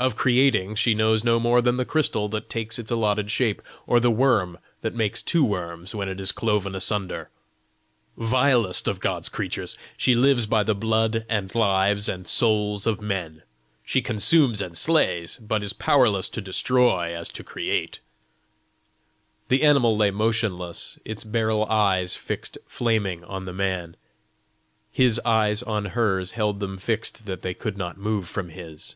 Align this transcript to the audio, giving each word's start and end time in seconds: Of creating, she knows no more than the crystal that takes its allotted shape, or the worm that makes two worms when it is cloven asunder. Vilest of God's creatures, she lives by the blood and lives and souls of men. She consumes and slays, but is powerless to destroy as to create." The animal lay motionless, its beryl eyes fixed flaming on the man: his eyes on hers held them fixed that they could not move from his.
Of 0.00 0.14
creating, 0.14 0.76
she 0.76 0.94
knows 0.94 1.24
no 1.24 1.40
more 1.40 1.60
than 1.60 1.76
the 1.76 1.84
crystal 1.84 2.28
that 2.28 2.48
takes 2.48 2.78
its 2.78 2.88
allotted 2.92 3.32
shape, 3.32 3.60
or 3.84 3.98
the 3.98 4.12
worm 4.12 4.58
that 4.80 4.94
makes 4.94 5.24
two 5.24 5.44
worms 5.44 5.92
when 5.92 6.08
it 6.08 6.20
is 6.20 6.30
cloven 6.30 6.76
asunder. 6.76 7.30
Vilest 8.16 8.86
of 8.86 9.00
God's 9.00 9.28
creatures, 9.28 9.76
she 9.96 10.14
lives 10.14 10.46
by 10.46 10.62
the 10.62 10.76
blood 10.76 11.26
and 11.28 11.52
lives 11.52 12.08
and 12.08 12.28
souls 12.28 12.86
of 12.86 13.00
men. 13.00 13.42
She 13.84 14.00
consumes 14.00 14.60
and 14.60 14.78
slays, 14.78 15.36
but 15.42 15.64
is 15.64 15.72
powerless 15.72 16.28
to 16.28 16.40
destroy 16.40 17.12
as 17.12 17.28
to 17.30 17.42
create." 17.42 17.98
The 19.48 19.64
animal 19.64 19.96
lay 19.96 20.12
motionless, 20.12 21.00
its 21.04 21.24
beryl 21.24 21.64
eyes 21.64 22.14
fixed 22.14 22.56
flaming 22.68 23.24
on 23.24 23.46
the 23.46 23.52
man: 23.52 23.96
his 24.92 25.20
eyes 25.24 25.60
on 25.64 25.86
hers 25.86 26.30
held 26.30 26.60
them 26.60 26.78
fixed 26.78 27.26
that 27.26 27.42
they 27.42 27.52
could 27.52 27.76
not 27.76 27.98
move 27.98 28.28
from 28.28 28.50
his. 28.50 28.94